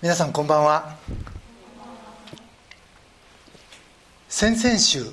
[0.00, 0.96] 皆さんこんばんは。
[4.28, 5.04] 先々週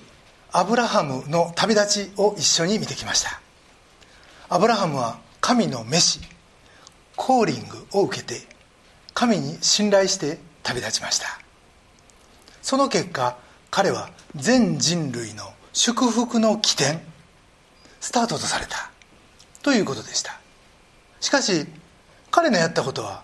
[0.52, 3.41] アブラハムの旅立ちを一緒に見てきました。
[4.48, 6.20] アブラハムは神の召し
[7.16, 8.41] コーリングを受けて
[9.16, 11.39] 神に信頼して旅立ちました。
[12.61, 13.39] その結果
[13.71, 17.02] 彼は全人類の祝福の起点
[18.02, 18.91] スタートとされた。
[19.63, 20.39] ということでした。
[21.21, 21.65] しかし
[22.29, 23.24] 彼のやったことは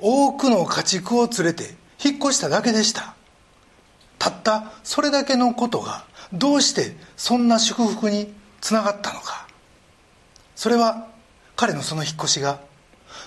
[0.00, 3.14] 多くの家畜を連れて引っ越しただけでした。
[4.18, 9.46] たったそれだけのことがどうしてそんな祝福につながったのか。
[10.54, 11.08] それは
[11.56, 12.60] 彼のその引っ越しが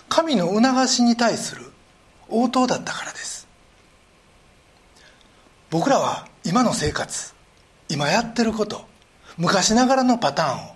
[0.10, 1.72] 神の促しに対する
[2.30, 3.48] 応答だったからです。
[5.70, 7.34] 僕らは今の生活
[7.88, 8.86] 今やってること
[9.38, 10.76] 昔ながらのパターンを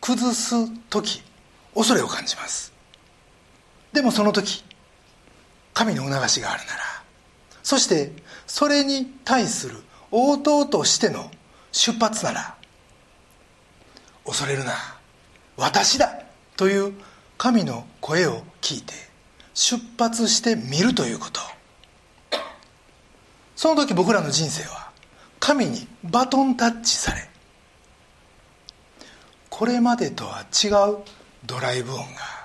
[0.00, 1.22] 崩す時
[1.74, 2.72] 恐れを感じます。
[3.92, 4.62] でもその時
[5.76, 6.80] 神の促しがあるなら
[7.62, 8.10] そして
[8.46, 9.76] それに対する
[10.10, 11.30] 応答としての
[11.70, 12.56] 出発なら
[14.24, 14.72] 恐れるな
[15.58, 16.22] 私だ
[16.56, 16.94] という
[17.36, 18.94] 神の声を聞いて
[19.52, 21.40] 出発してみるということ。
[23.54, 24.90] その時僕らの人生は
[25.38, 27.28] 神にバトンタッチされ
[29.50, 30.98] これまでとは違う
[31.44, 32.35] ドライブ音が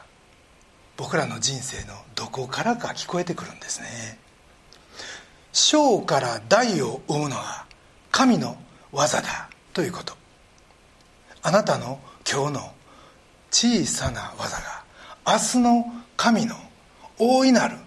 [1.01, 4.19] 僕らの人生のどこからか聞こえてくるんですね。
[5.51, 7.65] 小から大を生むのは
[8.11, 8.55] 神の
[8.91, 10.13] 技だということ。
[11.41, 11.99] あなたの
[12.31, 12.71] 今日の
[13.49, 14.83] 小さな技が
[15.25, 15.85] 明日の
[16.17, 16.55] 神の
[17.17, 17.77] 大いなる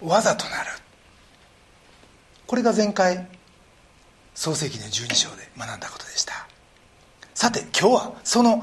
[0.00, 0.70] 技となる。
[2.46, 3.26] これが前回
[4.36, 6.46] 創世記の12章で学んだことでした。
[7.34, 8.62] さて今日はその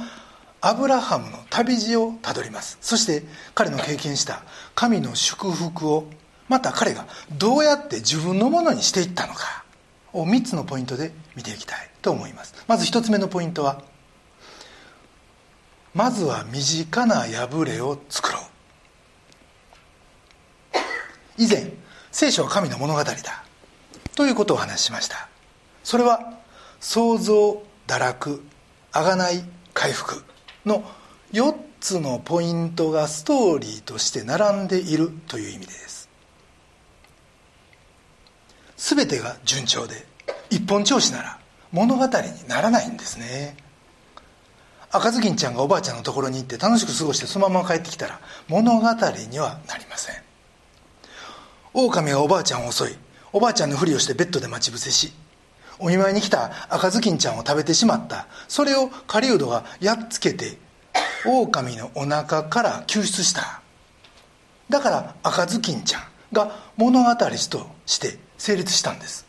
[0.61, 2.77] アブラハムの旅路をたどります。
[2.81, 3.23] そして
[3.55, 4.43] 彼の経験した
[4.75, 6.07] 神の祝福を
[6.47, 7.05] また彼が
[7.37, 9.63] どうやって自分のものにしていったのか
[10.13, 12.53] を3つのポイントで見ていきたいと思います。
[12.67, 13.81] まず1つ目のポイントは
[15.93, 18.41] まずは身近な破れを作ろう。
[21.37, 21.71] 以前
[22.11, 23.15] 聖書は神の物語だ
[24.15, 25.29] ということをお話ししました。
[25.83, 26.33] それは
[26.79, 28.43] 創造堕落
[28.91, 29.43] 贖い
[29.73, 30.23] 回復。
[30.65, 30.83] の
[31.33, 36.09] 4つのポイントがストーリーとして並んでいるという意味です。
[38.77, 40.07] 全てが順調で
[40.49, 41.39] 一本調子なら
[41.71, 42.11] 物語に
[42.47, 43.57] ならないんですね。
[44.91, 48.87] 赤ずきんちゃんがおばあちゃんのところに行って楽しく過ごしてそのまま帰ってきたら物語
[49.29, 50.15] にはなりません。
[51.73, 52.97] 狼がおばあちゃんを襲い
[53.31, 55.13] おばあちゃんのふりをしてベッドで待ち伏せし
[55.79, 58.27] お見舞いに来た赤ずきんちゃんを食べてしまった。
[58.47, 60.57] それを狩人がやっつけて
[61.25, 63.61] 狼のお腹から救出した。
[64.69, 67.27] だから赤ずきんちゃんが物語と
[67.85, 69.25] して成立したんです。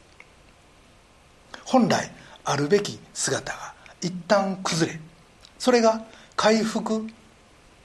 [1.64, 2.10] 本来
[2.44, 5.00] あるべき姿が一旦崩れ
[5.58, 6.04] それが
[6.36, 7.06] 回復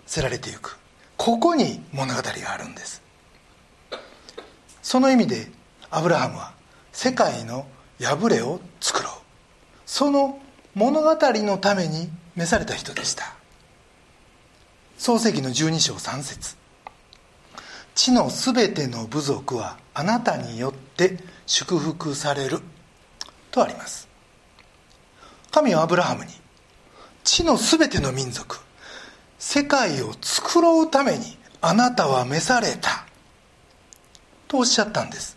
[0.08, 0.78] せられていく。
[1.18, 3.02] ここに物語があるんです。
[4.82, 5.48] その意味で
[5.90, 6.54] アブラハムは
[6.92, 7.66] 世界の
[8.00, 9.14] 破れを作ろう。
[9.86, 10.40] その
[10.74, 13.34] 物語のために召された人でした。
[14.98, 16.56] 創世紀の12章3節。
[17.94, 22.60] 地のすべての部族はあなたによって祝福される。
[23.52, 24.10] とあります。
[25.52, 26.32] 神はアブラハムに
[27.24, 28.58] 地のすべての民族
[29.40, 33.06] 世界を作ろうためにあなたは召された。
[34.48, 35.35] とおっしゃったんです。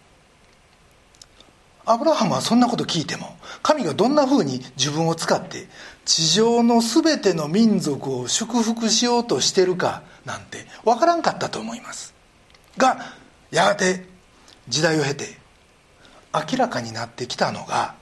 [1.88, 5.68] アブラハムはそんなこと聞いても神がどんなふうに自分を使って
[6.04, 12.14] 地上の全ての民族を祝福しようとしてるかなんて分からんかったと思います。
[12.76, 12.98] が
[13.50, 14.04] やがて
[14.68, 15.38] 時代を経て
[16.34, 17.94] 明らかになってきたのが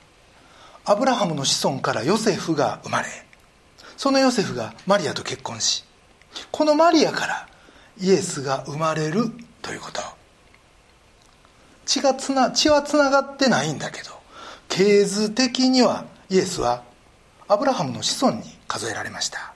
[0.85, 3.09] アブラハムの子孫からヨセフが生まれ
[3.97, 5.85] そのヨセフがマリアと結婚し
[6.51, 7.49] このマリアから
[8.01, 9.31] イエスが生まれる
[9.63, 10.26] ということ。
[11.87, 14.11] 血がつな血はつながってないんだけど
[14.69, 16.83] 経図的にはイエスは
[17.49, 19.55] アブラハムの子孫に数えられました。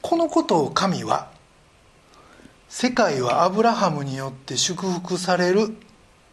[0.00, 1.30] このことを神は
[2.68, 5.68] 世界はアブラハムによって祝福される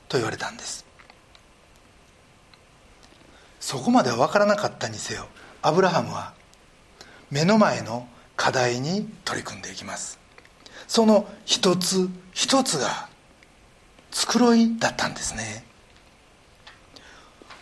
[0.07, 0.85] と言われたんです。
[3.59, 5.27] そこまでは分からなかったにせよ
[5.61, 6.33] アブラハムは
[7.29, 10.19] 目の前の課題に取り組んでいきます。
[10.87, 13.07] その一つ一つが
[14.11, 15.65] 繕いだったんですね。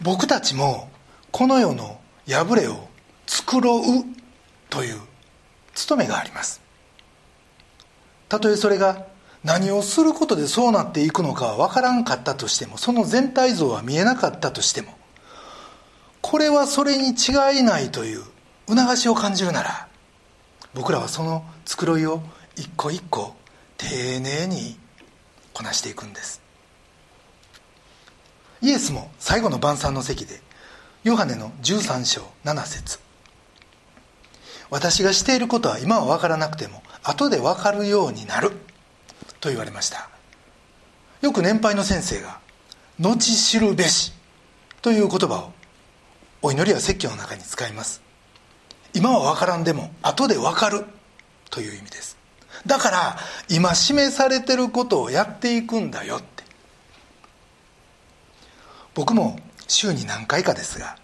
[0.01, 0.89] 僕たちも
[1.31, 2.87] この世の破れを
[3.27, 4.05] 繕う
[4.69, 4.99] という
[5.73, 6.61] 務めがあります。
[8.27, 9.05] たとえそれが
[9.43, 14.93] 何をすることでそうなっていくのかは分からんかったとしてもその全体像は見えなかったとしても
[16.21, 18.23] これはそれに違いないという
[18.67, 19.87] 促しを感じるなら
[20.73, 22.21] 僕らはその繕いを
[22.55, 23.35] 一個一個
[23.77, 24.77] 丁寧に
[25.59, 26.41] こなしていくんです。
[28.61, 30.39] イエスも最後の晩餐の席で
[31.03, 32.99] ヨハネの13章7節。
[34.69, 38.51] 私がしていることは今は分からなくても後で分かるようになる
[39.41, 40.09] と言われました。
[41.19, 42.39] よく年配の先生が
[42.97, 44.13] 「後知るべし」
[44.81, 45.51] という言葉を
[46.41, 48.01] お祈りや説教の中に使います。
[48.93, 50.85] 今は分からんでも後で分かる
[51.49, 52.18] という意味です。
[52.65, 53.17] だから
[53.49, 56.43] 今示されてることをやっていくんだよって。
[58.95, 60.97] 僕も週に何回かですが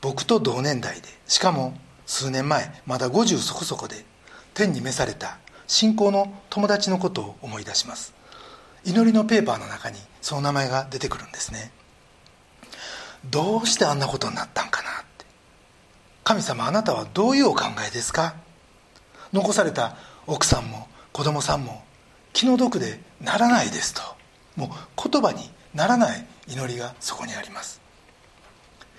[0.00, 1.74] 僕と同年代でしかも
[2.04, 4.04] 数年前まだ50そこそこで
[4.54, 8.12] 天に召された信仰の友達のことを思い出します。
[8.84, 11.70] 祈りのペーパーの中にその名前が出てくるんですね。
[13.24, 15.26] どうしてあんなことになったんかなって。
[16.24, 18.34] 神様あなたはどういうお考えですか？
[19.32, 19.96] 残された
[20.30, 21.82] 奥さんも子供さんも
[22.32, 24.00] 気の毒でならないですと。
[24.54, 27.80] もう言葉にならない祈りがそこにあります。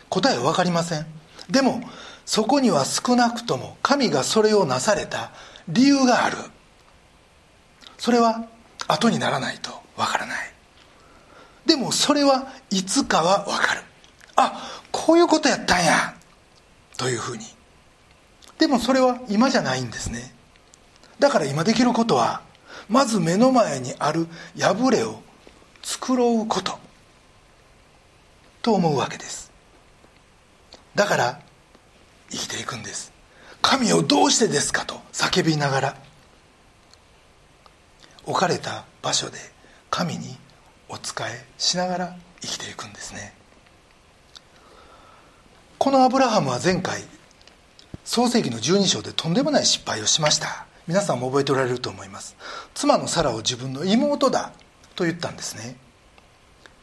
[0.10, 1.06] 答えは分かりません。
[1.50, 1.81] でも
[2.25, 5.31] そこには少なくとも神がそれをなされた
[5.69, 6.36] 理由がある。
[7.98, 8.45] それは
[8.89, 10.54] 後にならないと分からない。
[11.66, 13.81] でもそれはいつかは分かる。
[14.36, 16.13] あこういうことやったんや。
[16.98, 17.45] というふうに。
[18.60, 20.36] でもそれは今じゃないんですね。
[21.21, 22.41] だから今できることは
[22.89, 24.25] まず目の前にある
[24.57, 25.21] 破れを
[25.83, 26.79] 繕うこと
[28.63, 29.51] と思うわけです。
[30.95, 31.39] だから
[32.31, 33.13] 生きていくんです。
[33.62, 35.95] 神をどうしてですかと叫びながら
[38.25, 39.38] 置かれた場所で
[39.91, 40.35] 神に
[40.89, 43.35] お仕えしながら生きていくんですね。
[45.77, 47.03] このアブラハムは前回
[48.06, 50.65] 創世紀の12章でとんでもない失敗をしました。
[50.91, 52.35] 皆さんも覚えておられると思います。
[52.73, 54.51] 妻のサラを自分の妹だ
[54.93, 55.77] と言ったんですね。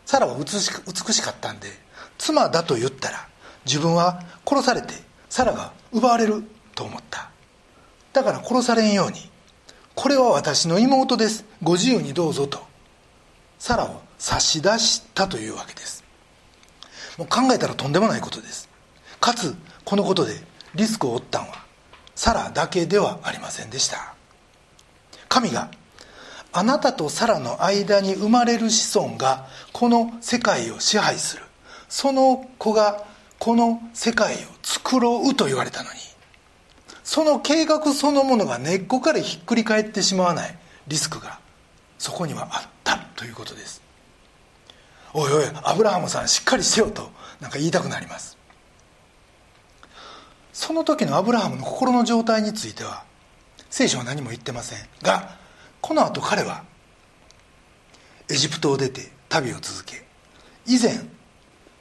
[0.07, 1.69] サラは美し美しかったんで
[2.17, 3.29] 妻だと言ったら
[3.67, 4.95] 自分は殺されて
[5.29, 6.43] サラが奪われる
[6.75, 7.29] と思った。
[8.15, 9.19] だから殺されんように
[9.95, 12.61] これは私の妹ですご自由にどうぞと
[13.59, 16.03] サラを差し出したというわけです。
[17.19, 18.71] もう考えたらとんでもないことです。
[19.21, 19.55] かつ
[19.85, 20.33] このことで
[20.75, 21.48] リスクを負ったん
[22.19, 24.13] サラだけではありませんでした。
[25.29, 25.71] 神が
[26.53, 31.45] あなたとサラの間に生まれる子孫がこの世界を支配する。
[31.89, 33.05] その子が
[33.39, 36.01] この世界を作ろうと言われたのに。
[37.05, 40.59] その計画そのものが根っこからひっくり返ってしまわない。
[40.89, 41.39] リスクが
[42.01, 43.81] そこにはあったということです。
[45.15, 48.38] おいおいアブラハムさんしっかりしてよとなんか言いたくなります。
[50.59, 53.05] その時のアブラハムの心の状態については
[53.71, 55.39] 聖書は何も言ってませんが
[55.81, 56.65] この後彼は
[58.29, 60.05] エジプトを出て旅を続け
[60.67, 60.99] 以前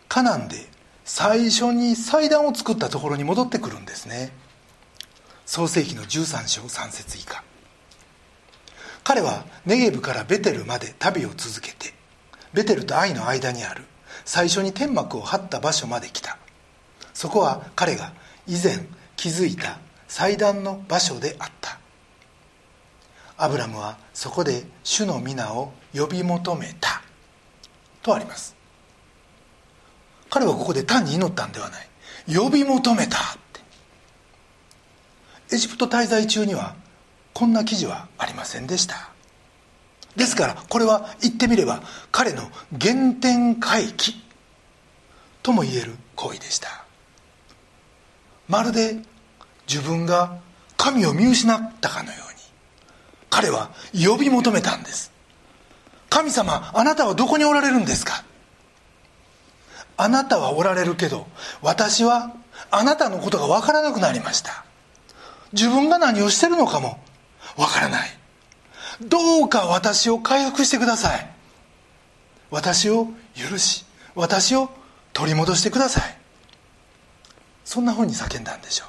[0.07, 0.57] カナンで
[1.05, 4.31] 最初に祭壇を作ったところに戻ってくるんですね。
[5.47, 7.43] 創世紀の13章3節以下。
[9.03, 11.95] 彼はネゲブからベテルまで旅を続けて
[12.53, 13.85] ベテルと愛の間にある
[14.23, 16.37] 最初に天幕を張った場所まで来た。
[17.15, 18.13] そこは彼が
[18.47, 21.77] 以前築いた祭壇の場所であった。
[23.37, 27.01] アブラムはそこで主の皆を呼び求めた。
[28.01, 28.55] とあります。
[30.29, 31.87] 彼はここで単に祈ったんではない。
[32.35, 33.17] 呼び求めた
[35.49, 36.75] エジプト滞在中には
[37.33, 39.11] こんな記事はありませんでした。
[40.17, 42.41] ですからこれは言ってみれば彼の
[42.79, 44.15] 原点回帰
[45.43, 46.86] とも言える行為でした。
[48.47, 48.99] まるで
[49.67, 50.37] 自分が
[50.77, 52.39] 神を見失ったかのように
[53.29, 55.11] 彼は呼び求めたんです。
[56.09, 58.23] 神様あなたはどこにおられるんですか？
[59.97, 61.27] あなたはおられるけど
[61.61, 62.31] 私は
[62.71, 64.63] あなたのことが分からなくなりました。
[65.53, 66.99] 自分が何をしてるのかも
[67.57, 68.09] わからない。
[69.01, 71.29] どうか私を回復してください。
[72.49, 73.85] 私を許し
[74.15, 74.69] 私を
[75.13, 76.16] 取り戻してください。
[77.67, 78.87] そんなふうに叫んだんでしょう。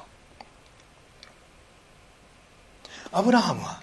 [3.10, 3.82] アブラハムは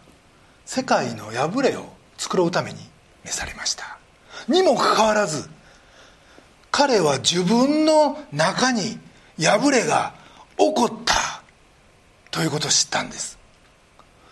[0.65, 2.79] 世界の破れを作ろうために
[3.25, 3.97] 召されました。
[4.47, 5.49] にもかかわらず
[6.71, 8.97] 彼は自分の中に
[9.37, 10.13] 破れが
[10.57, 11.43] 起こった。
[12.31, 13.37] ということを知ったんです。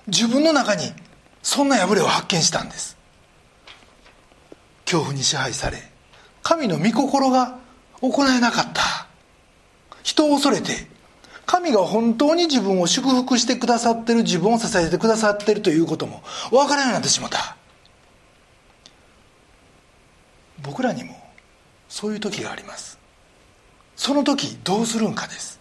[0.08, 0.94] 自分の中に
[1.42, 2.96] そんな破れを発見したんです。
[4.86, 5.92] 恐怖に支配され
[6.42, 7.58] 神の御心が
[8.00, 9.13] 行えなかった。
[10.04, 10.88] 人を恐れて
[11.46, 17.58] 神が本当に自分を祝福してくださってる自分を支えてくださってるということも分からなくなってしまった。
[20.62, 21.16] 僕らにも
[21.90, 22.98] そういう時があります。
[23.96, 25.60] その時どうするんかです。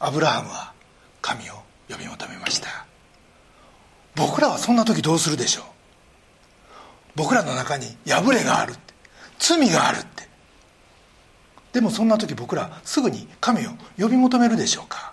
[0.00, 0.72] アブラハムは
[1.22, 1.54] 神を
[1.88, 2.86] 呼び求めました。
[4.16, 5.64] 僕らはそんな時どうするでしょう。
[7.14, 8.74] 僕らの中に破れがある
[9.38, 10.25] 罪があるって
[11.76, 15.12] でもそんな時僕らすぐに神を呼び求めるでしょうか？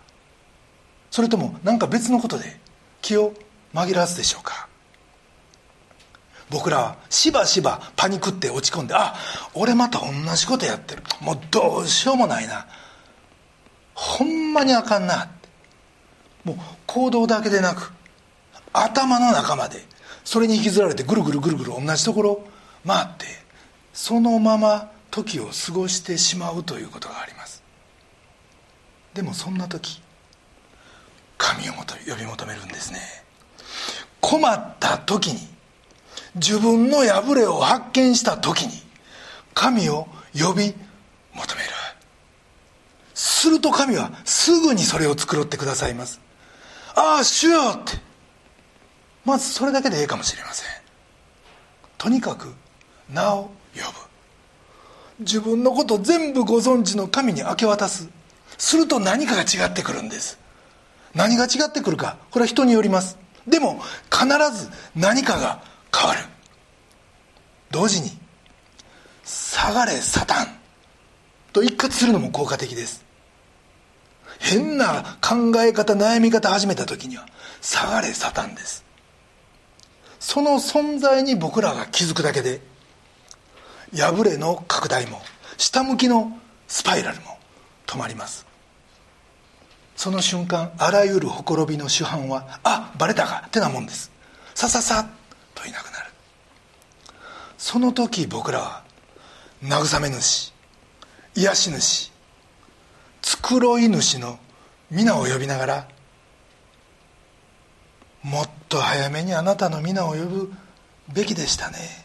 [1.11, 2.57] それとも何か別のことで
[3.01, 3.33] 気を
[3.73, 4.69] 紛らわすでしょうか？
[6.49, 9.13] 僕らはしばしばパニクって落ち込んであ
[9.53, 10.05] 俺また同
[10.37, 11.03] じことやってる。
[11.19, 12.65] もうどうしようもないな。
[13.93, 15.31] ほんまにあかんな。
[16.45, 17.91] もう行動だけでなく
[18.71, 19.83] 頭の中まで
[20.23, 22.41] それに引きずられてぐるぐるぐるぐる同じところ
[22.87, 23.25] 回って
[23.91, 27.61] そのまま時を過ごしてしまうということがあります。
[29.13, 30.01] でもそんな時
[31.37, 32.99] 神をもと呼び求めるんですね。
[34.19, 35.47] 困った時に
[36.33, 38.71] 自分の破れを発見した時に
[39.53, 40.73] 神を呼び
[41.35, 41.69] 求める。
[43.13, 46.21] すると神はすぐにそれを繕ってくださいます。
[46.95, 47.99] ああ主よって。
[49.25, 50.65] まずそれだけでええかもしれません。
[51.99, 52.51] とにかく
[53.11, 54.12] 名を呼ぶ。
[55.23, 58.07] 自分のこと全部ご存知の神に明け渡す。
[58.57, 60.37] すると何かが違ってくるんです。
[61.13, 62.17] 何が違ってくるか。
[62.31, 63.17] これは人によります。
[63.47, 64.25] でも必
[64.55, 65.63] ず何かが
[65.95, 66.23] 変わる。
[67.71, 68.17] 同時に
[69.25, 70.47] 「下がれサタン」
[71.51, 73.03] と一括するのも効果的です。
[74.39, 77.25] 変な考え方悩み方始めた時には
[77.61, 78.83] 「下がれサタン」です。
[80.19, 82.61] その存在に僕らが気づくだけで
[83.95, 85.21] 破れの拡大も
[85.57, 87.37] 下向きのスパイラルも
[87.85, 88.45] 止まります。
[89.95, 94.11] その瞬間あらゆるほころびの主犯はあバレたかってなもんです。
[94.55, 95.07] さささっ
[95.53, 96.11] といなくなる。
[97.57, 98.83] その時僕らは
[99.63, 100.51] 慰め主
[101.35, 102.11] 癒し主
[103.21, 104.39] 繕い主の
[104.91, 105.87] 皆を呼びながら
[108.21, 110.53] もっと早めにあなたの皆を呼ぶ
[111.13, 112.02] べきでしたね。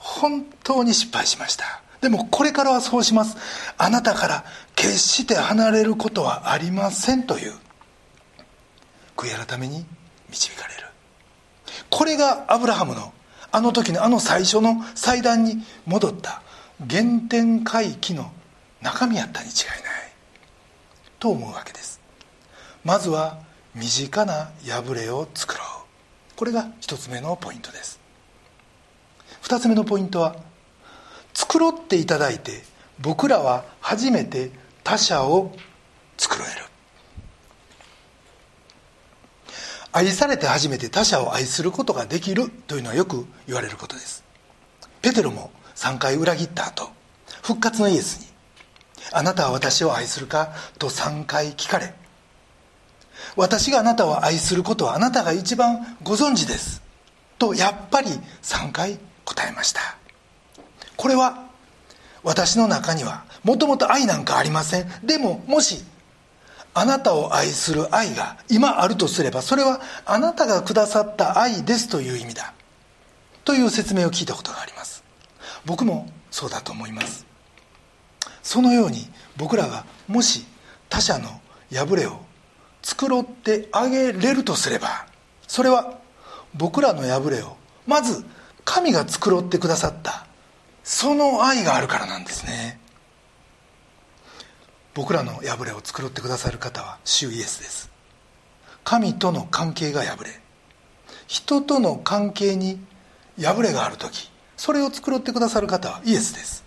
[0.00, 1.82] 本当に失敗しました。
[2.00, 3.36] でもこれからはそうします。
[3.76, 7.52] あなたから決して離れることはありませんという。
[9.16, 9.84] 悔い改めに
[10.30, 10.86] 導かれる。
[11.90, 13.12] これがアブラハムの
[13.52, 16.42] あの時のあの最初の祭壇に戻った。
[16.88, 18.32] 原点回帰の
[18.80, 19.80] 中身やったに違いない。
[21.18, 22.00] と思うわけです。
[22.82, 23.38] まずは
[23.74, 25.66] 身近な破れを作ろう。
[26.36, 27.99] これが一つ目のポイントです。
[29.50, 30.36] 二つ目のポイントは
[31.34, 32.62] 繕っていただいて
[33.00, 34.52] 僕らは初めて
[34.84, 35.52] 他者を
[36.16, 36.50] 作れる。
[39.90, 44.22] 愛されて初めて他者を愛することができるというのはよく言われることです。
[45.02, 46.88] ペテロも3回裏切った後
[47.42, 48.26] 復活のイエスに
[49.10, 51.92] あなたは私を愛するかと3回聞かれ
[53.34, 56.82] 私があなたを愛することはあなたが一番ご存知です
[57.36, 58.10] とやっぱり
[58.42, 59.00] 3回
[59.34, 59.80] 答えました。
[60.96, 61.48] これは
[62.22, 64.90] 私の中にはもともと愛なんかありません。
[65.04, 65.84] でももし
[66.74, 72.52] あなたを愛する愛が今あるとすればそれはあなたがくださった愛ですという意味だ。
[73.44, 75.02] という説明を聞いたことがあります。
[75.64, 77.26] 僕もそうだと思います。
[78.42, 80.44] そのように僕らがもし
[80.88, 81.40] 他者の
[81.72, 82.20] 破れを
[82.82, 85.06] 繕ってあげれるとすれば
[85.46, 85.98] それは
[86.54, 87.56] 僕らの破れを
[87.86, 88.24] まず
[88.64, 90.26] 神が繕ってくださった。
[90.84, 92.78] その愛があるからなんですね。
[94.94, 97.90] 僕らの破れを繕ってくださる方は主イエスです。
[98.84, 100.40] 神との関係が破れ。
[101.26, 102.80] 人との関係に
[103.40, 106.64] 破れがある時それを繕ってくださる方はイエスです。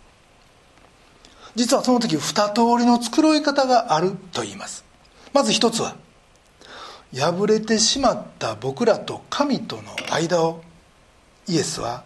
[1.55, 4.85] 実はその時二通りの繕い方があると言います。
[5.33, 5.95] まず一つは
[7.13, 10.63] 破れてしまった僕らと神との間を
[11.47, 12.03] イエスは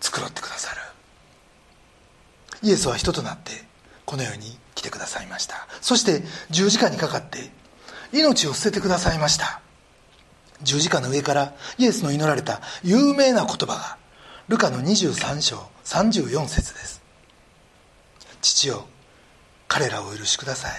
[0.00, 0.80] 繕ってくださる。
[2.62, 3.52] イエスは人となって
[4.04, 5.66] この世に来てくださいました。
[5.80, 7.50] そして十字架にかかって
[8.12, 9.60] 命を捨ててくださいました。
[10.62, 13.96] 十字架の上からイエスの祈られた有名な言葉が
[14.48, 17.02] ルカの23章34節です。
[18.40, 18.86] 父よ
[19.68, 20.72] 彼らをお許しください。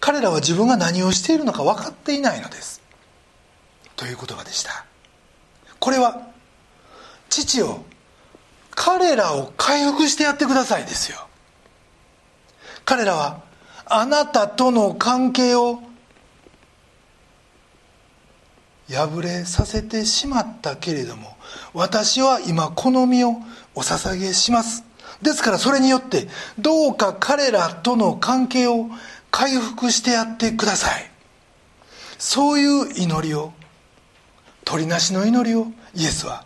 [0.00, 2.82] 彼らは自分が何をしているのか分かっていないのです。
[3.96, 4.84] という言葉でした。
[5.78, 6.33] これは
[7.28, 7.84] 父を
[8.74, 11.18] 彼らを回復してやってくださいですよ。
[12.84, 13.42] 彼らは
[13.86, 15.80] あなたとの関係を
[18.88, 21.36] 破れさせてしまったけれども
[21.72, 23.36] 私は今この身を
[23.74, 24.84] お捧げします。
[25.22, 26.28] ですからそれによって
[26.58, 28.88] どうか彼らとの関係を
[29.30, 31.10] 回復してやってください。
[32.18, 33.52] そういう祈りを
[34.64, 36.44] 鳥なしの祈りをイエスは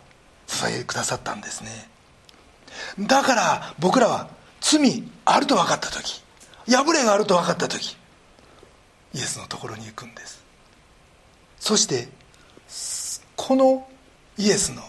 [0.49, 1.69] 捧げてくださったんですね。
[2.99, 4.29] だから僕らは
[4.59, 6.21] 罪あると分かった時
[6.67, 7.95] 破れがあると分かった時
[9.13, 10.43] イエスのところに行くんです。
[11.59, 12.09] そして
[13.35, 13.87] この
[14.37, 14.81] イエスの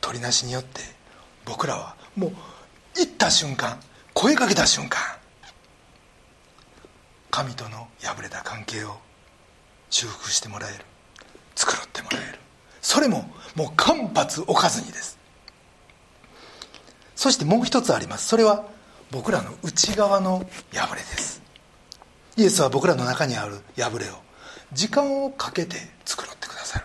[0.00, 0.80] 取りなしによって
[1.44, 2.32] 僕らはもう
[2.96, 3.78] 行った瞬間
[4.14, 5.00] 声かけた瞬間
[7.30, 8.96] 神との破れた関係を
[9.90, 10.84] 修復してもらえる
[11.54, 12.45] 繕ってもらえる。
[12.86, 15.18] それももう間髪置かずにです。
[17.16, 18.28] そしてもう一つあります。
[18.28, 18.64] それは
[19.10, 21.42] 僕らの内側の破れです。
[22.36, 24.14] イエスは僕らの中にある破れを
[24.72, 26.84] 時間をかけて繕ってくださる。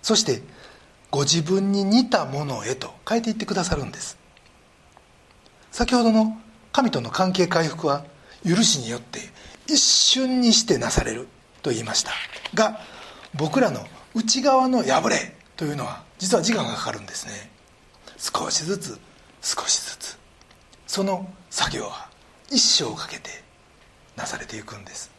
[0.00, 0.42] そして
[1.10, 4.16] ご自分に似たものへと変えていってくださるんです。
[5.72, 8.04] 先ほどの神との関係回復は
[8.46, 9.18] 許しによって
[9.66, 11.26] 一瞬にしてなされる
[11.62, 12.12] と言いました。
[12.54, 12.78] が
[13.34, 13.84] 僕らの
[14.16, 17.50] 内側の破れというのは実は時間がかかるんですね。
[18.16, 18.98] 少しずつ
[19.42, 20.18] 少しずつ。
[20.86, 22.08] その作業は
[22.50, 23.28] 一生かけて
[24.16, 25.10] なされていくんです。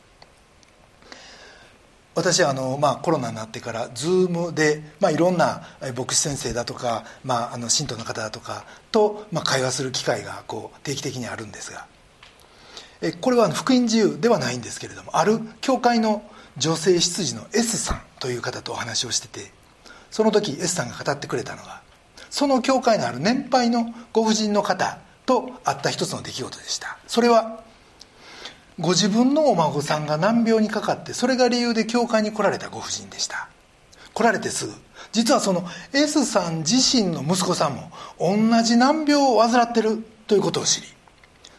[2.16, 11.86] 私はあの、まあ、コロナになってからズームで、まあ、いろんな牧師先生だとか、まあ、あの信徒の方だとかと、まあ、会話する機会がこう定期的にあるんですが。
[13.02, 16.24] えこれは福音自由ではないんですけれどもある教会の
[16.58, 19.52] 女性執事の S さんという方とお話をしてて
[20.10, 21.82] その時 S さんが語ってくれたのが
[22.30, 26.98] その教会のある年配のご婦人の方とあった一つの出来事でした。
[27.08, 27.62] それは
[28.80, 33.50] ご自分のお孫さんが難病にかかってそれが理由で教会に来られたご婦人でした。
[34.14, 34.74] 来られてすぐ。
[35.12, 40.88] 実はその S さん自身の息子さんも同じ難病を患ってるということを知り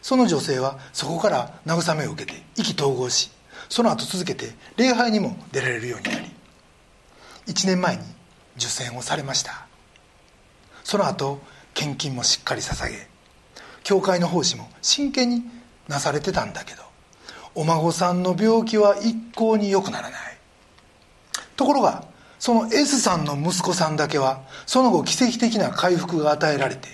[0.03, 3.31] その女性はそこから慰めを受けて意気投合し
[3.69, 6.27] その後続けて礼拝にも出られるようになり
[7.47, 8.03] 1年前に
[8.57, 9.67] 受洗をされました。
[10.85, 11.41] その後
[11.75, 13.07] 献金もしっかり捧げ
[13.85, 15.43] 教会の奉仕も真剣に
[15.87, 16.83] なされてたんだけど
[17.55, 20.39] お孫さんの病気は一向に良くならない。
[21.57, 22.05] ところが
[22.39, 26.89] その S さんの息子さんだけはその後奇跡的な回復が与えられて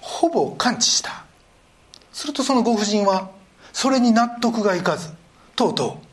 [0.00, 1.24] ほぼ完治した。
[2.12, 3.30] するとそのご婦人は
[3.72, 5.10] それに納得がいかず
[5.54, 6.05] とうとう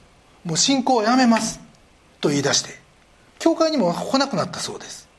[0.44, 1.60] もう信仰をやめます。
[2.22, 2.80] と言い出して
[3.40, 5.10] 教会にも来なくなったそうです。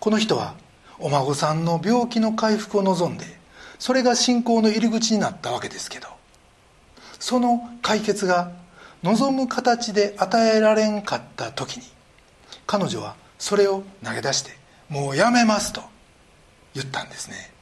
[0.00, 0.54] この人は
[0.98, 3.24] お孫さんの病気の回復を望んで
[3.78, 6.08] それが信仰の入り口になったわけですけど
[7.18, 8.52] その解決が
[9.02, 11.84] 望む形で与えられんかった時に
[12.66, 14.52] 彼女はそれを投げ出して
[14.88, 15.82] もうやめますと
[16.74, 17.52] 言ったんですね。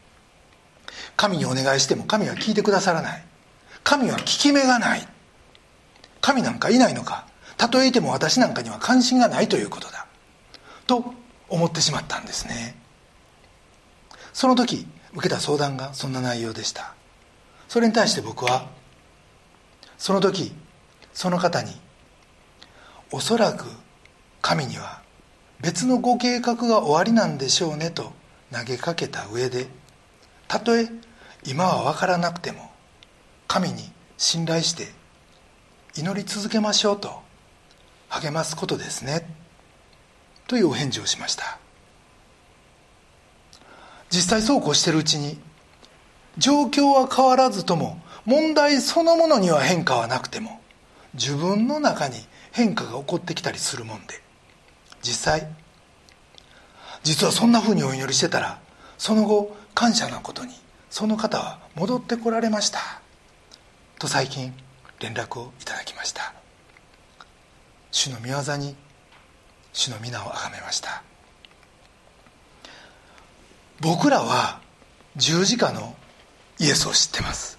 [1.16, 3.24] 神にお願いしても神は聞いてくださらない。
[3.82, 5.08] 神は効き目がない。
[6.26, 7.24] 神なんかいないのか。
[7.56, 10.08] たとえいても私なんかには関心がないということだ。
[10.88, 11.14] と
[11.48, 12.76] 思ってしまったんですね。
[14.32, 16.94] その時受けた相談がそんな内容でした。
[17.68, 18.66] それに対して僕は
[19.98, 20.52] その時
[21.12, 21.70] その方に
[23.12, 23.66] おそらく
[24.42, 25.02] 神には
[25.60, 28.12] 別のご計画が終わりなんでしょうねと
[28.52, 29.68] 投げかけた上で
[30.48, 30.88] たとえ
[31.44, 32.72] 今は分からなくても
[33.46, 34.88] 神に信頼して
[35.98, 37.22] 祈り続けましょうと
[38.08, 39.26] 励ますことですね
[40.46, 41.58] というお返事をしました。
[44.10, 45.38] 実際そうこうしてるうちに
[46.38, 50.60] 状況は変わらずとも問題そのものには変化はなくても
[51.14, 52.16] 自分の中に
[52.52, 54.20] 変化が起こってきたりするもんで
[55.02, 55.48] 実際
[57.02, 58.60] 実はそんなふうにお祈りしてたら
[58.98, 60.52] その後感謝なことに
[60.90, 62.80] その方は戻ってこられました
[63.98, 64.52] と最近
[65.00, 66.34] 連絡をいただきました。
[67.90, 68.76] 主の御業に
[69.72, 71.02] 主の皆をあがめました。
[73.80, 74.60] 僕らは
[75.16, 75.94] 十字架の
[76.58, 77.58] イエスを知ってます。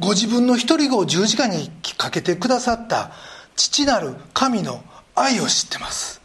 [0.00, 3.12] ご自分の一人子を十字架にかけてくださった
[3.54, 4.82] 父なる神の
[5.14, 6.20] 愛を知ってます。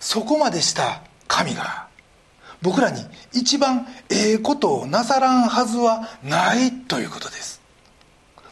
[0.00, 1.88] そこまでした神が
[2.62, 7.60] 僕らに一番ええことをなさらんはずはないということです。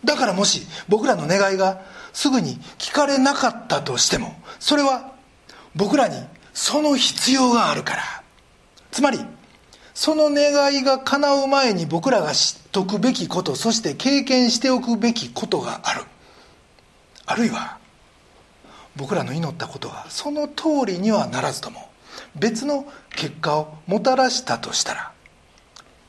[0.06, 5.12] だからもし僕らの願いがすぐに聞かれなかったとしてもそれは
[5.74, 6.16] 僕らに
[6.54, 8.02] その必要があるから。
[8.90, 9.18] つまり
[9.92, 16.04] その願いが叶う前に僕らが知っとくべきことそして経験しておくべきことがある。
[17.26, 17.78] あるいは
[18.94, 21.90] 僕らの祈ったことがその通りにはならずとも
[22.36, 25.12] 別の結果をもたらしたとしたら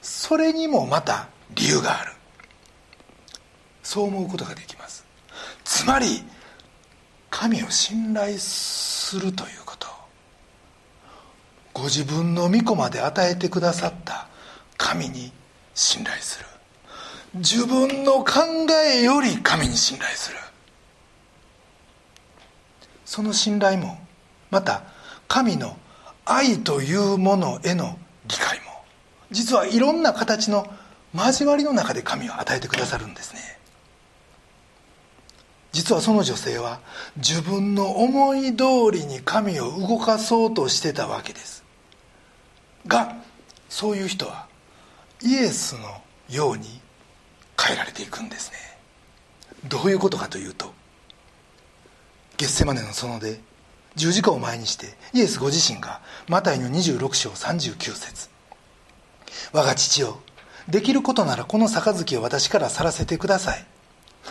[0.02, 2.17] それにもまた理由がある。
[3.88, 5.06] そう思うことができます。
[5.64, 6.22] つまり
[7.30, 9.88] 神を信頼するということ。
[11.74, 14.28] ご自分の御子まで与えてくださった。
[14.76, 15.32] 神に
[15.74, 16.46] 信頼する。
[17.36, 18.42] 自分の考
[18.86, 20.38] えより神に信頼する。
[23.06, 23.98] その信頼も
[24.52, 24.84] また
[25.30, 25.78] 神の
[26.26, 27.98] 愛というものへの
[28.28, 28.84] 理解も。
[29.32, 30.68] 実はいろんな形の
[31.16, 33.58] 交わりの中で神を与えてくださるんですね。
[35.72, 36.80] 実はその女性は
[37.18, 41.64] 自分の思い通りに神を動かそうとしてたわけです。
[42.88, 43.16] が
[43.70, 44.48] そういう人は
[45.22, 46.80] イエスのように
[47.62, 48.58] 変えられていくんですね。
[49.66, 50.74] どういうことかというと
[52.38, 53.40] ゲッセマネの園で
[53.96, 58.30] 十字架を前にしてイエスご自身がマタイの26章39節
[59.52, 60.20] 我が父よ
[60.68, 63.66] できることならこの杯を私から去らせてください。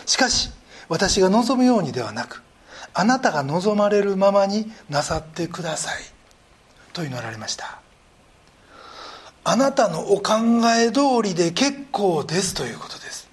[0.05, 0.51] しかし
[0.89, 2.43] 私が望むようにではなく
[2.93, 6.01] あなたが望まれるままになさってください。
[6.93, 7.79] と祈られました。
[9.43, 10.33] あなたのお考
[10.75, 12.55] え通りで結構です。
[12.55, 13.29] ということです。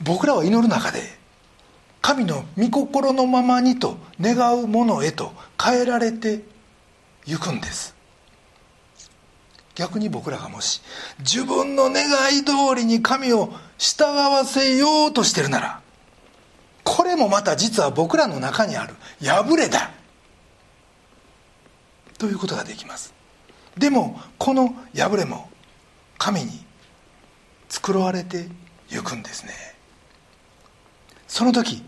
[0.00, 1.00] 僕らは祈る中で
[2.00, 6.42] 神の御心のままにと願うものへと変えられて
[7.26, 7.94] ゆくんです。
[9.74, 10.82] 逆に僕らがもし
[11.20, 12.04] 自分の願
[12.36, 15.80] い通りに神を従わせようとしてるなら
[16.84, 19.92] これもまた実は僕らの中にある破れだ。
[22.18, 23.14] ということができます。
[23.76, 25.48] でもこの破れも
[26.18, 26.64] 神に
[27.68, 28.46] 作られて
[28.90, 29.52] ゆくんですね。
[31.26, 31.82] その時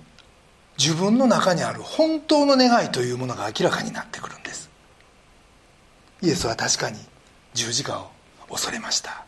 [0.79, 4.71] 自分の中にある本当の願いというものが明らかになってくるんです。
[6.23, 6.99] イエスは確かに
[7.55, 8.11] 十字架を
[8.51, 9.25] 恐れました。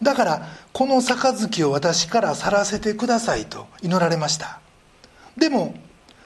[0.00, 4.60] だからこの杯を私から去らせてくださいと祈られました。
[5.36, 5.74] でも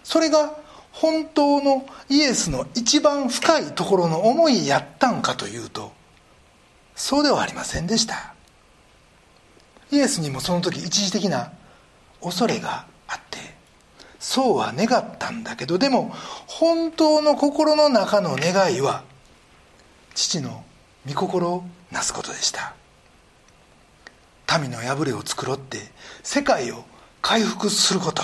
[0.05, 0.55] それが
[0.93, 5.93] 本当のイエスの一番深いところの思いやったんかというと
[6.95, 8.35] そうではありませんでした。
[9.91, 11.53] イエスにもその時一時的な
[12.21, 13.39] 恐れがあって
[14.19, 16.13] そうは願ったんだけどでも
[16.47, 19.05] 本当の心の中の願いは
[20.15, 20.65] 父の
[21.07, 22.75] 御心をなすことでした。
[24.61, 25.79] 民の破れを繕って
[26.23, 26.85] 世界を
[27.21, 28.23] 回復すること。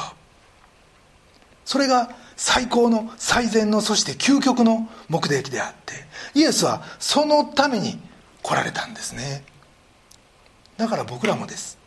[1.64, 5.94] それが最高の最善のそして究極の目的であって
[6.34, 8.00] イエスはそのために
[8.42, 9.44] 来られたんですね。
[10.76, 11.78] だから僕らもです。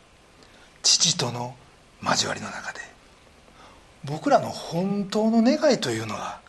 [0.82, 1.54] 父との
[2.02, 2.80] 交わりの中で
[4.04, 6.40] 僕らの本当の願いというのが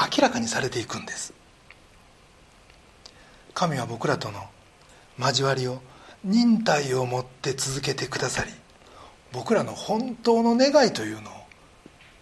[0.00, 1.32] 明らかにされていくんです。
[3.54, 4.40] 神は僕らとの
[5.18, 5.80] 交わりを
[6.24, 8.50] 忍耐を持って続けてくださり
[9.34, 11.34] 僕らの本当の願いというのを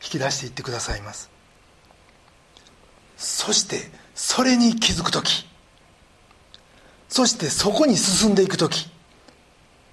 [0.03, 1.31] 引き出していってくださいます。
[3.19, 5.47] そしてそれに気づく時。
[7.09, 8.91] そしてそこに進んでいく時。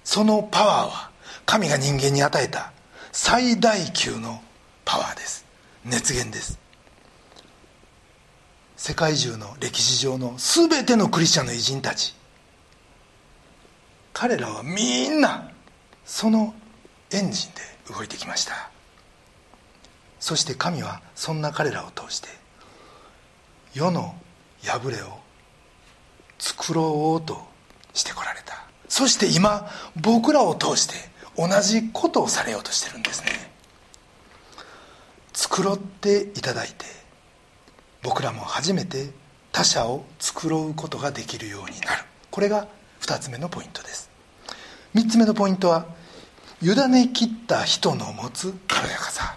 [0.02, 1.10] そのパワーは
[1.44, 2.72] 神が人間に与えた
[3.12, 4.42] 最大級の
[4.86, 5.44] パワーです。
[5.84, 6.58] 熱源です。
[8.82, 12.14] 世界中の歴史上の全てのクリスチャンの偉人たち。
[14.14, 15.50] 彼らはみんな
[16.06, 16.54] その
[17.10, 17.60] エンジンで
[17.94, 18.70] 動いてきました。
[20.18, 22.28] そして神はそんな彼らを通して
[23.74, 24.14] 世の
[24.62, 25.18] 破れを
[26.38, 27.46] 作ろうと
[27.92, 28.64] してこられた。
[28.88, 30.94] そして今僕らを通して
[31.36, 33.28] 同じことをされようとしてるんですね。
[35.34, 36.99] 繕っていただいて
[38.02, 39.10] 僕らも初めて
[39.52, 42.04] 他者を繕うことができるようになる。
[42.30, 42.68] これが
[43.00, 44.10] 2つ目のポイントです。
[44.94, 45.86] 3つ目のポイントは
[46.62, 49.36] 委ね切った人の持つ軽やかさ。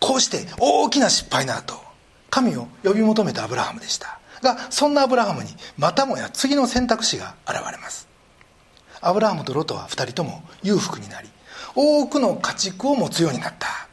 [0.00, 1.74] こうして大きな失敗の後
[2.30, 4.18] 神を呼び求めたアブラハムでした。
[4.42, 8.08] がそんなアブラハムにまたもや次の選択肢が現れます。
[9.00, 11.28] アブラハムとロトは2人とも裕福になり
[11.74, 13.88] 多くの家畜を持つようになった。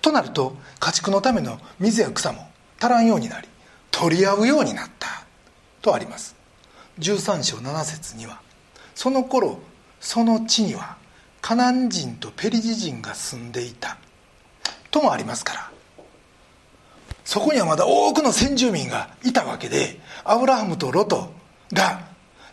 [0.00, 2.48] となると家畜のための水や草も
[2.80, 3.48] 足らんようになり
[3.90, 5.08] 取り合うようになった
[5.82, 6.36] とあります。
[6.98, 8.40] 13章7節には
[8.94, 9.58] その頃
[10.00, 10.96] その地には
[11.40, 13.96] カナン人とペリジ人が住んでいた
[14.90, 15.70] ともありますから。
[17.24, 21.32] そこにはまだ多くの先住民がいたわけでアブラハムとロト
[21.72, 22.08] が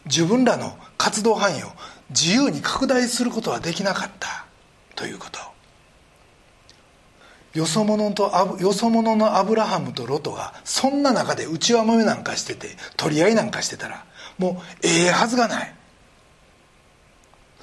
[0.05, 1.67] 自分らの活動範囲を
[2.11, 4.45] 自由に拡大することはできなかった
[4.95, 5.39] ということ。
[7.57, 14.05] よそ者とよそ者のアブラハムとロトがそんな中で内輪もめなんかしてて取り合いなんかしてたら
[14.37, 15.73] もうええはずがない。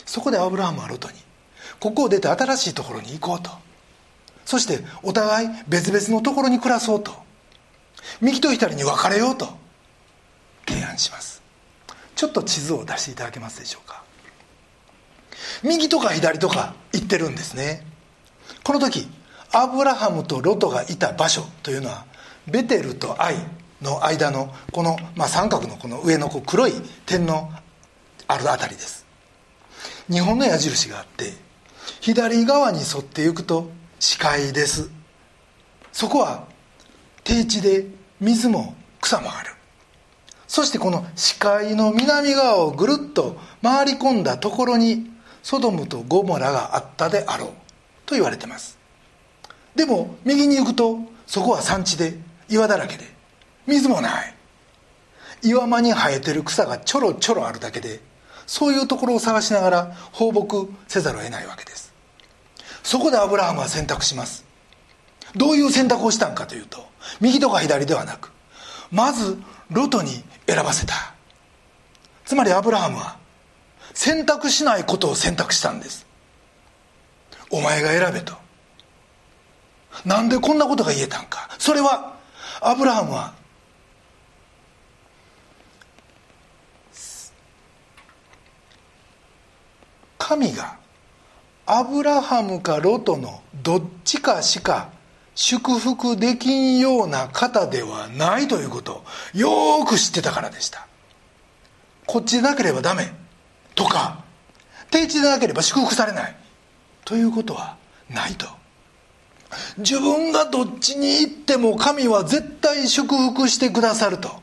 [0.05, 1.15] そこでアブラハムはロトに
[1.79, 3.51] ここを出て新しいところに行こうと。
[4.45, 7.13] そしてお互い別々のところに暮らそうと。
[8.21, 9.49] 右と左に分かれようと。
[10.67, 11.41] 提案します。
[12.17, 14.03] ちょっと地図を出していただけますでしょうか。
[15.63, 17.87] 右とか左とか言ってるんですね。
[18.65, 19.09] この時
[19.55, 22.05] アブラハムとロトがいた場所というのは
[22.51, 23.37] ベテルとアイ
[23.81, 26.73] の間のこの、まあ、三角のこの上のこう黒い
[27.07, 27.53] 点の
[28.27, 29.07] あるあたりです。
[30.11, 31.33] 日本の矢印があって
[32.01, 34.91] 左側に沿っていくと視界です。
[35.93, 36.47] そこは
[37.23, 37.87] 低地で
[38.21, 39.53] 水も草もある。
[40.49, 45.11] そしてこの視界の南側をぐるっと回り込んだところに
[45.43, 47.49] ソドムとゴモラがあったであろう
[48.07, 48.74] と言われてます。
[49.75, 53.05] でも右に行くとそこは山地で岩だらけで
[53.67, 54.35] 水もない。
[55.43, 58.01] 岩間に生えてる草がちょろちょろあるだけで
[58.47, 61.93] そういうところを探しながら放牧せざるを得ないわけです。
[62.83, 64.45] そこでアブラハムは選択します。
[65.35, 66.87] どういう選択をしたんかというと
[67.21, 68.31] 右とか左ではなく
[68.93, 69.37] まず
[69.71, 71.15] ロトに選ばせた。
[72.25, 73.19] つまりアブラハムは
[73.93, 76.07] 選択しないことを選択したんです。
[77.51, 78.44] お前が選べと。
[80.05, 81.49] なんでこんなことが言えたんか。
[81.59, 82.17] それは
[82.61, 83.35] アブラハムは
[90.19, 90.77] 神が
[91.67, 94.89] アブラハムかロトのどっちかしか
[95.35, 99.03] 祝福できんような方ではないということ
[99.35, 100.87] をよく知ってたからでした。
[102.07, 103.13] こっちでなければダメ。
[103.75, 104.23] とか
[104.91, 106.37] 定地でなければ祝福されない。
[107.05, 107.77] ということは
[108.09, 108.47] ないと。
[109.79, 114.43] 自分がどっちに行っても神は絶対祝福してくださると。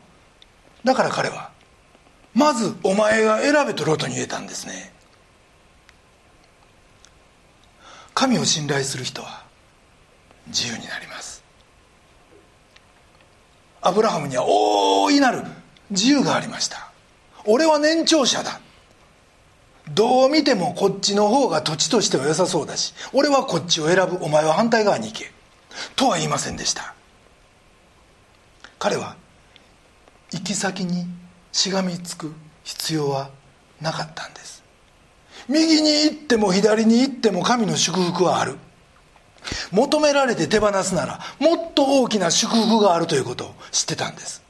[0.84, 1.52] だから彼は
[2.34, 4.94] まずお前が選べとロトに言えたんですね。
[8.14, 9.44] 神を信頼する人は
[10.48, 11.44] 自由になります。
[13.82, 15.44] アブラハムには大いなる
[15.90, 16.92] 自由がありました。
[17.46, 18.60] 俺は年長者だ。
[19.94, 25.32] どう見てもこっちの方が土地としては良さそうだし俺はこっちを選ぶお前は反対側に行け。
[25.96, 26.94] とは言いませんでした。
[28.80, 29.16] 彼は
[30.32, 31.06] 行き先に
[31.52, 33.30] しがみつく必要は
[33.80, 34.64] なかったんです。
[35.48, 38.58] 右に行っても左に行っても神の祝福はある。
[39.72, 44.41] 求められて手放すならもっと大きな祝福があるということを知ってたんです。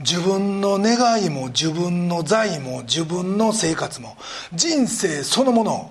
[0.00, 4.16] 自分の願いも自分の財も自分の生活も
[4.54, 5.90] 人生そのものを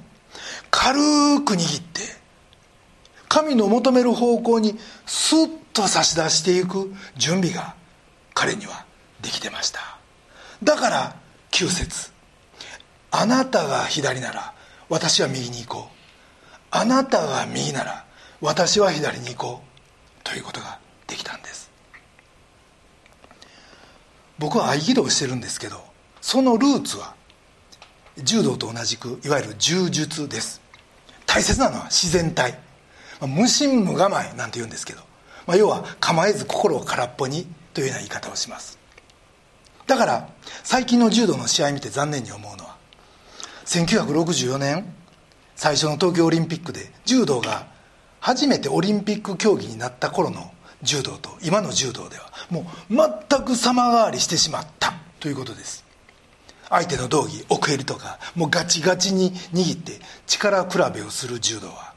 [0.72, 0.98] 軽
[1.44, 2.02] く握って
[3.28, 7.76] 神の求める方向にスッと差し出していく準備が
[8.34, 8.86] 彼には
[9.22, 9.98] できてました。
[10.64, 11.16] だから
[11.52, 12.12] 9節
[13.12, 14.54] あなたが左なら
[14.90, 15.98] 私は右に行こう。
[16.72, 18.06] あなたが右なら
[18.42, 20.24] 私は左に行こう。
[20.24, 21.57] ということができたんです。
[24.40, 25.84] 僕は合気道してるんですけど
[26.22, 27.16] そのルーツは
[28.18, 30.62] 柔道と同じくいわゆる柔術です。
[31.26, 32.54] 大切なのは自然体、
[33.20, 35.02] まあ、無心無構えなんて言うんですけど、
[35.46, 38.80] まあ、要は構えず心を空っぽにというような言い方をします。
[39.86, 40.30] だから
[40.64, 42.76] 最近の柔道の試合見て残念に思うのは
[43.66, 44.94] 1964年
[45.56, 47.68] 最初の東京オリンピックで柔道が
[48.20, 50.52] 初めてオリンピック競技になった頃の
[50.84, 52.96] 柔道と今の柔道ではもう
[53.30, 55.86] 全く様変わりしてしまったということです。
[56.70, 61.94] 相手の道着奥襟とかもうガチガチに握って力比べをする柔道は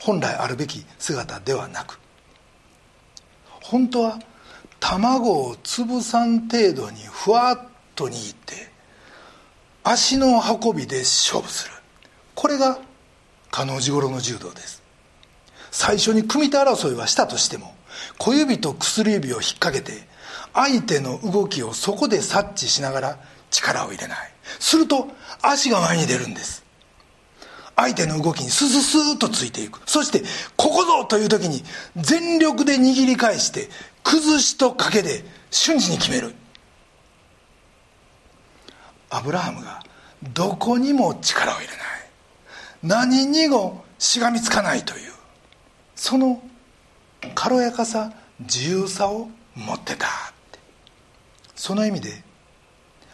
[0.00, 1.98] 本来あるべき姿ではなく
[3.62, 4.18] 本当は
[4.78, 7.58] 卵を潰さん程度にふわっ
[7.94, 8.70] と握って
[9.84, 11.74] 足の運びで勝負する。
[12.34, 12.78] これが
[13.50, 14.82] 加納治五郎の柔道です。
[15.70, 17.74] 最初に組み手争いはしたとしても
[18.18, 20.06] 小指と薬指を引っ掛けて
[20.52, 23.18] 相手の動きをそこで察知しながら
[23.50, 24.18] 力を入れない。
[24.58, 25.08] すると
[25.42, 26.64] 足が前に出るんです。
[27.76, 29.80] 相手の動きにスススーッとついていく。
[29.86, 30.22] そして
[30.56, 31.62] ここぞという時に
[31.96, 33.68] 全力で握り返して
[34.02, 36.34] 崩しと賭けで瞬時に決める。
[39.08, 39.82] アブラハムが
[40.34, 41.76] どこにも力を入れない。
[42.82, 45.12] 何にもしがみつかないという。
[45.96, 46.42] その
[47.34, 50.08] 軽やかさ自由さを持ってたっ
[50.52, 50.58] て。
[51.54, 52.22] その意味で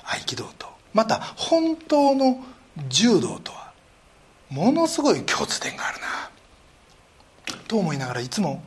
[0.05, 0.66] 合気道と。
[0.95, 2.42] また本当の
[2.88, 3.73] 柔道とは
[4.49, 6.07] ものすごい共通点があるな。
[7.69, 8.62] と思いながらいつも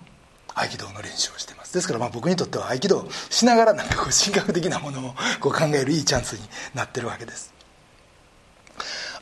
[0.53, 1.73] 合気道の練習をしてます。
[1.73, 6.41] ですからまあ僕にとっては合気道しながらなんかこう神学的なものをこう考えるいいチャンスに
[6.73, 7.53] なってるわけです。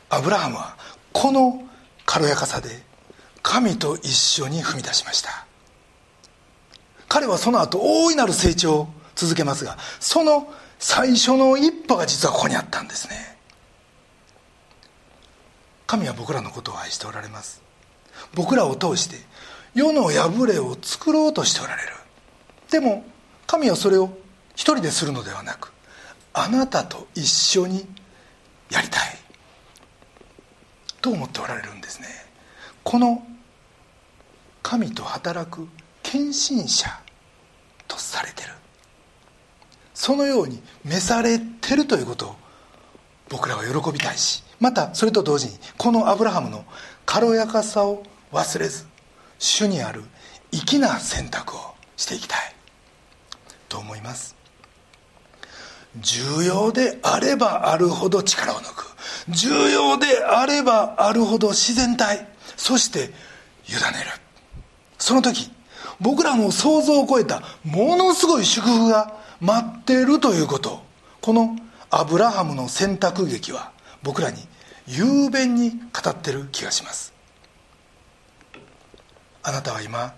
[0.10, 0.78] アブラハムは
[1.14, 1.64] この
[2.06, 2.70] 軽やかさで
[3.42, 5.47] 神と一緒に踏み出しました。
[7.08, 13.38] 彼はその後大いなる成長を続けますがその最初の一歩が実はここにあったんですね。
[15.88, 17.62] 神は僕らのことを愛しておられます。
[18.36, 19.18] 僕らを通して
[19.74, 21.90] 世の破れを作ろうとしておられる。
[22.70, 23.06] でも
[23.48, 24.10] 神はそれを
[24.54, 25.72] 一人でするのではなく
[26.34, 27.88] あなたと一緒に
[28.70, 29.18] やりたい。
[31.02, 32.08] と思っておられるんですね。
[32.84, 33.26] この
[34.62, 35.68] 神と働く
[36.10, 36.88] 献身者
[37.86, 38.52] とされてる。
[39.94, 42.36] そのように召されてるということを
[43.28, 46.64] 僕らは喜びたいしまたそれと同時にこのアブラハムの
[47.06, 48.86] 軽やかさを忘れず
[49.38, 50.04] 主にある
[50.52, 51.60] 粋な選択を
[51.98, 52.56] していきたい。
[53.68, 54.38] と思います。
[55.98, 58.86] 重要であればあるほど力を抜く。
[59.28, 62.30] 重要であればあるほど自然体。
[62.56, 63.12] そして委ねる。
[64.98, 65.52] その時
[66.00, 70.82] 僕らの想像を超えたものすごい祝福が待っているということ。
[71.22, 71.56] この
[71.90, 73.72] アブラハムの選択劇は
[74.04, 74.38] 僕らに
[74.88, 77.14] 雄弁に語ってる気がします。
[79.44, 80.14] あなたは今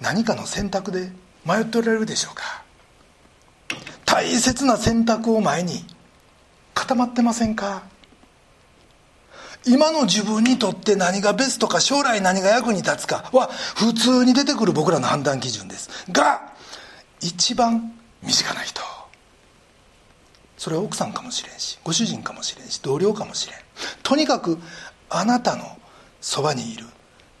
[0.00, 1.10] 何かの選択で
[1.44, 2.62] 迷っておられるでしょうか？
[4.04, 5.84] 大切な選択を前に
[6.74, 7.82] 固まってませんか？
[9.66, 15.90] 今の自分にとって何がベストか将来何が役に立つかは普通に出てくる僕らの判断基準です。
[16.10, 16.52] が
[17.20, 17.92] 一番
[18.22, 18.80] 身近な人。
[20.56, 23.58] それは奥さんかもしれんしご主人かもしれんし同僚かもしれん。
[24.02, 24.58] とにかく
[25.08, 25.64] あなたの
[26.20, 26.84] そばにいる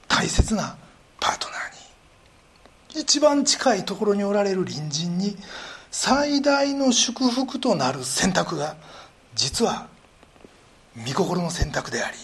[0.06, 0.76] 大切な
[1.20, 3.00] パートナーに。
[3.02, 5.36] 一番近いところにおられる隣人に
[5.90, 8.76] 最大の祝福となる選択が
[9.34, 9.88] 実は
[11.06, 12.16] 御心の選択であり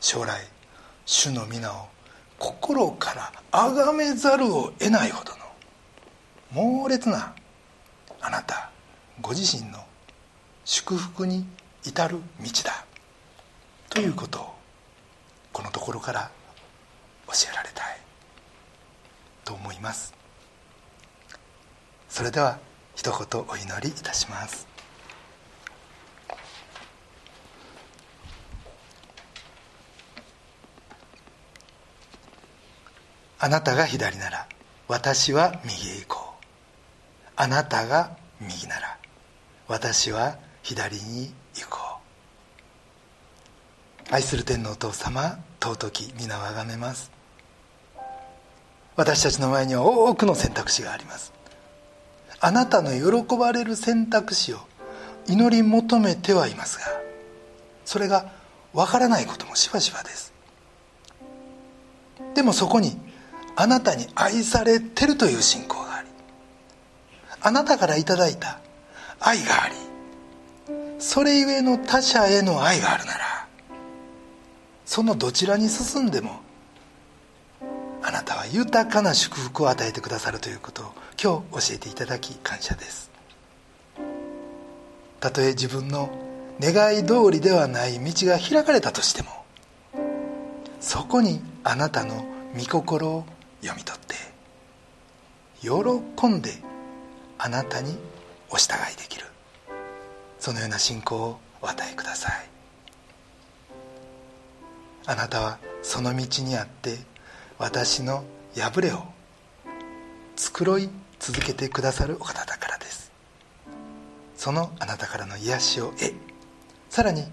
[0.00, 0.40] 将来
[1.04, 1.88] 主の皆を
[2.38, 5.38] 心から崇めざるを得ないほどの
[6.52, 7.34] 猛烈な
[8.20, 8.70] あなた
[9.20, 9.78] ご自身の
[10.64, 11.46] 祝福に
[11.84, 12.84] 至る道だ
[13.90, 14.54] ということを
[15.52, 16.30] このところから
[17.26, 17.98] 教えられたい
[19.44, 20.14] と思います。
[22.08, 22.58] それでは
[22.94, 24.69] 一言お祈りいたします。
[33.42, 34.46] あなたが左なら
[34.86, 36.44] 私は右へ行こう。
[37.36, 38.98] あなたが右なら
[39.66, 41.78] 私は左に行こ
[44.10, 44.14] う。
[44.14, 47.10] 愛する天のお父様尊き皆をあがめます。
[48.94, 51.32] 私たちの前には多くの選択肢があります。
[52.40, 54.58] あなたの喜ばれる選択肢を
[55.26, 56.84] 祈り求めてはいますが
[57.84, 58.32] それが
[58.72, 60.34] わからないこともしばしばです。
[62.34, 63.09] でもそこに
[63.60, 66.08] あなたに愛されてるという信仰があり
[67.42, 68.58] あなたからいただいた
[69.20, 69.74] 愛があり
[70.98, 73.46] それゆえの他者への愛があるなら
[74.86, 76.40] そのどちらに進んでも
[78.02, 80.84] あなたは豊かな祝福を与えてくださるということを
[81.22, 83.10] 今日教えていただき感謝です。
[85.20, 86.08] たとえ自分の
[86.60, 89.28] 願い通りではない道が開かれたとしても
[90.80, 92.24] そこにあなたの
[92.56, 93.24] 御心を
[93.60, 94.14] 読み取って
[95.60, 96.52] 喜んで
[97.38, 97.96] あなたに
[98.50, 99.26] お従いできる。
[100.38, 102.48] そのような信仰をお与えください。
[105.06, 106.98] あなたはその道にあって
[107.58, 108.24] 私の
[108.54, 109.04] 破れを
[110.36, 113.12] 繕い続けてくださるお方だからです。
[114.36, 116.14] そのあなたからの癒しを得
[116.88, 117.24] さらに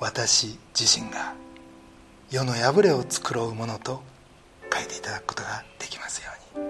[0.00, 1.34] 私自身が
[2.30, 4.02] 世の破れを繕うものと
[4.78, 6.68] 変えていただくことができますように。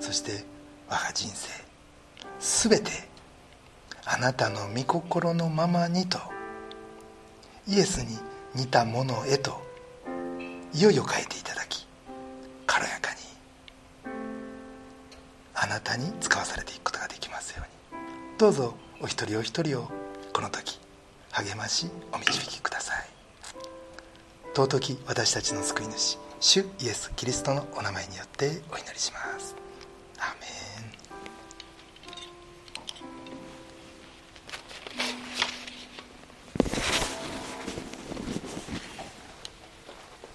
[0.00, 0.44] そして
[0.88, 1.48] 我が人生
[2.68, 2.90] 全て
[4.04, 6.18] あなたの御心のままにと
[7.66, 8.18] イエスに
[8.54, 9.62] 似たものへと
[10.74, 11.86] いよいよ変えていただき
[12.66, 13.16] 軽やかに
[15.54, 18.38] あなたに使わされていくことができますように。
[18.38, 19.90] どうぞお一人お一人を
[20.34, 20.78] この時
[21.30, 23.08] 励ましお導きください。
[24.54, 29.56] 尊き私たちの救い主主イエス・キリストのお名前によってお祈りします。
[30.18, 30.46] アメ
[30.82, 30.85] ン。